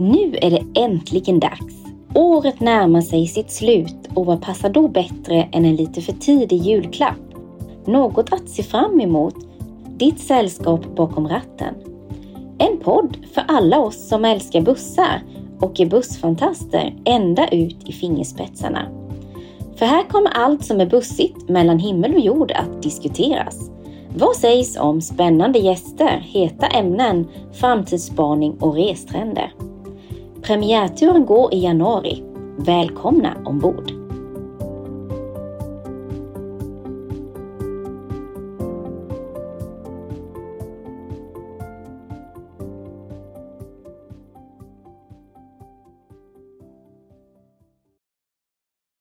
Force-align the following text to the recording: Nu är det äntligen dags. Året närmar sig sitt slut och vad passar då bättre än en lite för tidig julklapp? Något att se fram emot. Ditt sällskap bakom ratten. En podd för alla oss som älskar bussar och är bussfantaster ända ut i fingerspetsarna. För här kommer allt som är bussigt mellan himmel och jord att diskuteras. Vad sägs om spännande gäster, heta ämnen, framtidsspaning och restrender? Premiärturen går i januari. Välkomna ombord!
Nu 0.00 0.36
är 0.42 0.50
det 0.50 0.80
äntligen 0.80 1.40
dags. 1.40 1.74
Året 2.14 2.60
närmar 2.60 3.00
sig 3.00 3.26
sitt 3.26 3.50
slut 3.50 4.08
och 4.14 4.26
vad 4.26 4.42
passar 4.42 4.70
då 4.70 4.88
bättre 4.88 5.48
än 5.52 5.64
en 5.64 5.76
lite 5.76 6.00
för 6.00 6.12
tidig 6.12 6.62
julklapp? 6.62 7.16
Något 7.86 8.32
att 8.32 8.48
se 8.48 8.62
fram 8.62 9.00
emot. 9.00 9.34
Ditt 9.96 10.20
sällskap 10.20 10.96
bakom 10.96 11.28
ratten. 11.28 11.74
En 12.58 12.78
podd 12.78 13.16
för 13.34 13.44
alla 13.48 13.80
oss 13.80 14.08
som 14.08 14.24
älskar 14.24 14.60
bussar 14.60 15.22
och 15.60 15.80
är 15.80 15.86
bussfantaster 15.86 16.94
ända 17.04 17.48
ut 17.48 17.88
i 17.88 17.92
fingerspetsarna. 17.92 18.88
För 19.76 19.86
här 19.86 20.02
kommer 20.02 20.30
allt 20.30 20.64
som 20.64 20.80
är 20.80 20.86
bussigt 20.86 21.48
mellan 21.48 21.78
himmel 21.78 22.14
och 22.14 22.20
jord 22.20 22.52
att 22.52 22.82
diskuteras. 22.82 23.70
Vad 24.16 24.36
sägs 24.36 24.76
om 24.76 25.00
spännande 25.00 25.58
gäster, 25.58 26.22
heta 26.24 26.66
ämnen, 26.66 27.28
framtidsspaning 27.52 28.56
och 28.60 28.74
restrender? 28.74 29.52
Premiärturen 30.48 31.26
går 31.26 31.54
i 31.54 31.62
januari. 31.62 32.22
Välkomna 32.56 33.36
ombord! 33.44 34.07